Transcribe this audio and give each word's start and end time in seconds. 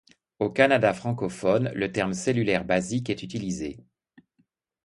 Au 0.39 0.49
Canada 0.49 0.95
francophone, 0.95 1.69
le 1.75 1.91
terme 1.91 2.15
cellulaire 2.15 2.65
basique 2.65 3.11
est 3.11 3.21
utilisé. 3.21 3.85